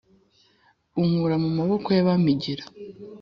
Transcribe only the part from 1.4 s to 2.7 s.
mu maboko y’abampigira,